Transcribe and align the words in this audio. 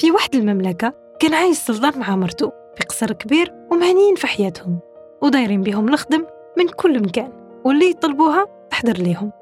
في 0.00 0.10
واحد 0.10 0.34
المملكة 0.34 0.94
كان 1.18 1.34
عايش 1.34 1.56
سلطان 1.56 1.98
مع 2.00 2.16
مرته 2.16 2.52
في 2.76 2.84
قصر 2.88 3.12
كبير 3.12 3.54
ومهنيين 3.70 4.14
في 4.14 4.26
حياتهم 4.26 4.78
ودايرين 5.22 5.62
بهم 5.62 5.88
الخدم 5.88 6.26
من 6.58 6.68
كل 6.68 7.02
مكان 7.02 7.32
واللي 7.64 7.90
يطلبوها 7.90 8.46
تحضر 8.70 8.92
ليهم. 8.92 9.32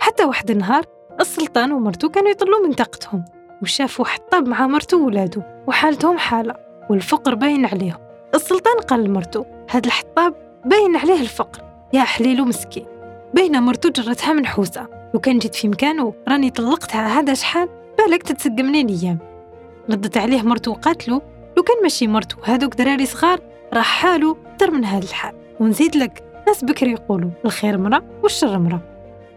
حتى 0.00 0.24
واحد 0.24 0.50
النهار 0.50 0.84
السلطان 1.20 1.72
ومرته 1.72 2.08
كانوا 2.08 2.30
يطلوا 2.30 2.66
من 2.66 2.72
طاقتهم 2.72 3.24
وشافوا 3.62 4.04
حطاب 4.04 4.48
مع 4.48 4.66
مرته 4.66 4.96
وولادو 4.96 5.42
وحالتهم 5.66 6.18
حالة 6.18 6.54
والفقر 6.90 7.34
باين 7.34 7.66
عليهم. 7.66 7.98
السلطان 8.34 8.76
قال 8.76 9.04
لمرته 9.04 9.46
هاد 9.70 9.86
الحطاب 9.86 10.34
باين 10.64 10.96
عليه 10.96 11.20
الفقر 11.20 11.62
يا 11.92 12.02
حليلو 12.02 12.44
مسكين 12.44 12.86
بين 13.34 13.62
مرتو 13.62 13.88
جرتها 13.88 14.32
منحوسة 14.32 14.86
لو 15.14 15.20
كان 15.20 15.38
جيت 15.38 15.54
في 15.54 15.68
مكانه 15.68 16.14
راني 16.28 16.50
طلقتها 16.50 17.20
هذا 17.20 17.34
شحال؟ 17.34 17.68
بالك 17.98 18.22
تتسق 18.22 18.50
منين 18.50 18.88
ردت 19.90 20.16
عليه 20.16 20.42
مرتو 20.42 20.70
وقاتلو 20.70 21.22
لو 21.56 21.62
كان 21.62 21.76
ماشي 21.82 22.06
مرتو 22.06 22.36
هادوك 22.44 22.74
دراري 22.74 23.06
صغار 23.06 23.40
راح 23.74 23.86
حالو 23.86 24.36
أكثر 24.46 24.70
من 24.70 24.84
هذا 24.84 25.04
الحال. 25.04 25.34
ونزيد 25.60 25.96
لك 25.96 26.24
ناس 26.46 26.64
بكري 26.64 26.92
يقولوا 26.92 27.30
الخير 27.44 27.78
مرة 27.78 28.02
والشر 28.22 28.58
مرة 28.58 28.80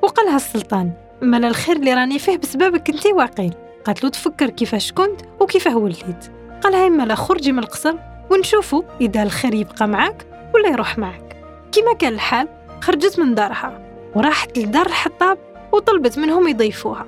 وقالها 0.01 0.35
السلطان 0.35 0.91
مالا 1.21 1.47
الخير 1.47 1.75
اللي 1.75 1.93
راني 1.93 2.19
فيه 2.19 2.37
بسببك 2.37 2.89
أنتي 2.89 3.13
واقيل. 3.13 3.53
قالت 3.85 4.03
له 4.03 4.09
تفكر 4.09 4.49
كيفاش 4.49 4.91
كنت 4.91 5.21
وكيفاه 5.39 5.77
وليت. 5.77 6.31
قالها 6.63 6.87
إما 6.87 7.03
لا 7.03 7.15
خرجي 7.15 7.51
من 7.51 7.59
القصر 7.59 7.95
ونشوفوا 8.31 8.83
إذا 9.01 9.23
الخير 9.23 9.53
يبقى 9.53 9.87
معاك 9.87 10.25
ولا 10.53 10.69
يروح 10.69 10.97
معاك. 10.97 11.37
كما 11.71 11.93
كان 11.93 12.13
الحال 12.13 12.47
خرجت 12.81 13.19
من 13.19 13.35
دارها 13.35 13.81
وراحت 14.15 14.57
لدار 14.57 14.85
الحطاب 14.85 15.37
وطلبت 15.71 16.19
منهم 16.19 16.47
يضيفوها. 16.47 17.05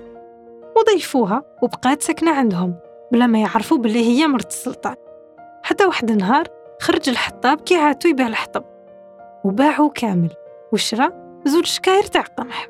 وضيفوها 0.78 1.44
وبقات 1.62 2.04
ساكنة 2.04 2.32
عندهم. 2.32 2.76
بلا 3.12 3.28
ما 3.28 3.40
يعرفوا 3.40 3.78
باللي 3.78 4.06
هي 4.06 4.28
مرت 4.28 4.52
السلطان 4.52 4.96
حتى 5.64 5.86
واحد 5.86 6.12
النهار 6.12 6.48
خرج 6.82 7.10
الحطاب 7.10 7.62
كي 7.62 7.76
عاتو 7.76 8.10
يبيع 8.10 8.28
الحطب. 8.28 8.64
وباعه 9.44 9.90
كامل. 9.90 10.30
وشرى 10.72 11.10
زوج 11.46 11.66
شكاير 11.66 12.04
تاع 12.04 12.22
قمح 12.22 12.68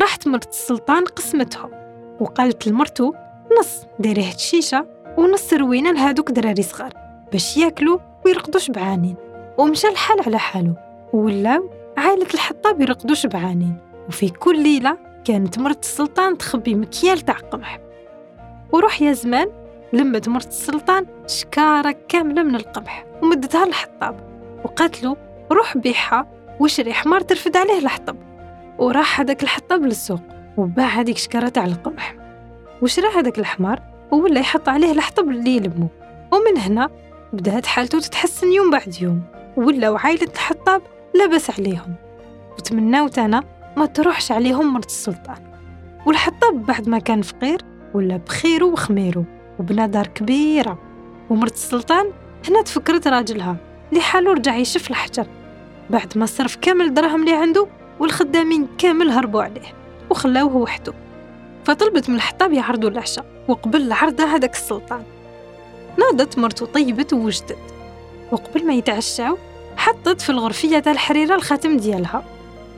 راحت 0.00 0.28
مرت 0.28 0.48
السلطان 0.48 1.04
قسمتهم 1.04 1.70
وقالت 2.20 2.66
لمرتو 2.66 3.12
نص 3.60 3.86
ديري 3.98 4.22
هاد 4.22 4.34
الشيشة 4.34 4.86
ونص 5.18 5.52
روينا 5.52 5.88
لهادوك 5.88 6.30
دراري 6.30 6.62
صغار 6.62 6.92
باش 7.32 7.56
ياكلوا 7.56 7.98
ويرقدوا 8.26 8.60
شبعانين 8.60 9.16
ومشى 9.58 9.88
الحال 9.88 10.20
على 10.26 10.38
حاله 10.38 10.74
ولاو 11.12 11.70
عائلة 11.96 12.26
الحطاب 12.34 12.80
يرقدوا 12.80 13.14
شبعانين 13.14 13.76
وفي 14.08 14.28
كل 14.28 14.62
ليلة 14.62 14.98
كانت 15.24 15.58
مرت 15.58 15.82
السلطان 15.82 16.38
تخبي 16.38 16.74
مكيال 16.74 17.20
تاع 17.20 17.34
قمح 17.34 17.78
وروح 18.72 19.02
يا 19.02 19.12
زمان 19.12 19.48
لمت 19.92 20.28
مرت 20.28 20.48
السلطان 20.48 21.06
شكارة 21.26 21.96
كاملة 22.08 22.42
من 22.42 22.54
القمح 22.54 23.04
ومدتها 23.22 23.66
للحطاب. 23.66 24.20
وقالت 24.64 25.02
له 25.02 25.16
روح 25.52 25.76
بيعها 25.76 26.26
وشري 26.60 26.92
حمار 26.92 27.20
ترفد 27.20 27.56
عليه 27.56 27.78
الحطب 27.78 28.16
وراح 28.78 29.20
هذاك 29.20 29.42
الحطاب 29.42 29.82
للسوق 29.82 30.20
وباع 30.56 30.86
هذيك 30.86 31.18
شكارة 31.18 31.48
تاع 31.48 31.64
القمح 31.64 32.14
وشرى 32.82 33.06
هذاك 33.16 33.38
الحمار 33.38 33.82
ولا 34.10 34.40
يحط 34.40 34.68
عليه 34.68 34.92
الحطب 34.92 35.28
اللي 35.28 35.56
يلمو. 35.56 35.88
ومن 36.32 36.58
هنا 36.58 36.90
بدأت 37.32 37.66
حالته 37.66 38.00
تتحسن 38.00 38.52
يوم 38.52 38.70
بعد 38.70 38.96
يوم. 39.02 39.22
ولا 39.56 39.90
وعائلة 39.90 40.28
الحطاب 40.34 40.82
لبس 41.14 41.50
عليهم. 41.50 41.94
وتمناوت 42.58 43.18
أنا 43.18 43.44
ما 43.76 43.86
تروحش 43.86 44.32
عليهم 44.32 44.74
مرت 44.74 44.86
السلطان. 44.86 45.36
والحطاب 46.06 46.66
بعد 46.66 46.88
ما 46.88 46.98
كان 46.98 47.22
فقير 47.22 47.60
ولا 47.94 48.16
بخيره 48.16 48.64
وخميره 48.64 49.24
وبنى 49.58 49.86
دار 49.86 50.06
كبيرة. 50.06 50.78
ومرت 51.30 51.54
السلطان 51.54 52.06
هنا 52.48 52.62
تفكرت 52.62 53.08
راجلها 53.08 53.56
اللي 53.90 54.00
حاله 54.00 54.32
رجع 54.32 54.56
يشف 54.56 54.90
الحجر. 54.90 55.26
بعد 55.90 56.18
ما 56.18 56.26
صرف 56.26 56.56
كامل 56.56 56.84
الدراهم 56.84 57.20
اللي 57.20 57.36
عنده 57.36 57.66
والخدامين 58.00 58.68
كامل 58.78 59.10
هربوا 59.10 59.42
عليه 59.42 59.74
وخلاوه 60.10 60.56
وحده 60.56 60.92
فطلبت 61.64 62.08
من 62.08 62.16
الحطاب 62.16 62.52
يعرضوا 62.52 62.90
العشاء 62.90 63.24
وقبل 63.48 63.82
العرضة 63.82 64.24
هذاك 64.24 64.54
السلطان. 64.54 65.02
ناضت 65.98 66.38
مرته 66.38 66.66
طيبت 66.66 67.12
ووجدت. 67.12 67.58
وقبل 68.32 68.66
ما 68.66 68.72
يتعشاو 68.72 69.38
حطت 69.76 70.20
في 70.20 70.30
الغرفية 70.30 70.78
تاع 70.78 70.92
الحريرة 70.92 71.34
الخاتم 71.34 71.76
ديالها. 71.76 72.24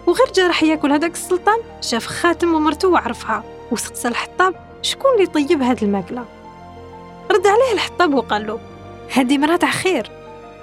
وغير 0.07 0.27
جا 0.35 0.47
راح 0.47 0.63
ياكل 0.63 0.93
هذاك 0.93 1.13
السلطان 1.13 1.59
شاف 1.81 2.07
خاتم 2.07 2.55
ومرته 2.55 2.89
وعرفها. 2.89 3.45
وسقسى 3.73 4.09
الحطاب 4.09 4.55
شكون 4.83 5.11
اللي 5.15 5.27
طيب 5.27 5.63
هاد 5.63 5.83
الماكلة؟ 5.83 6.25
رد 7.31 7.47
عليه 7.47 7.73
الحطاب 7.73 8.15
وقال 8.15 8.47
له 8.47 8.61
هادي 9.13 9.39
مرا 9.39 9.57
تاع 9.57 9.71
خير 9.71 10.11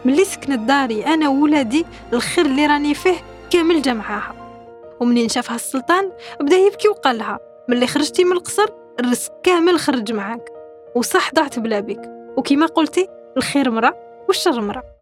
ملي 0.06 0.25
سكنت 0.25 0.59
داري 0.59 1.06
أنا 1.06 1.30
وولادي 1.30 1.85
الخير 2.13 2.46
اللي 2.46 2.66
راني 2.66 2.94
فيه 2.94 3.16
كامل 3.50 3.81
جمعاها. 3.81 4.35
ومنين 5.00 5.29
شافها 5.29 5.56
السلطان 5.56 6.12
بدا 6.40 6.56
يبكي 6.56 6.88
وقال 6.88 7.18
لها 7.18 7.40
ملي 7.69 7.88
خرجتي 7.88 8.24
من 8.24 8.31
القصر 8.31 8.69
الرزق 9.00 9.31
كامل 9.44 9.79
خرج 9.79 10.12
معاك 10.12 10.50
وصح 10.96 11.34
ضعت 11.34 11.59
بلا 11.59 11.79
بك 11.79 12.02
وكما 12.38 12.66
قلتي 12.66 13.08
الخير 13.38 13.72
مرة 13.72 13.96
والشر 14.28 14.62
مرة. 14.62 14.99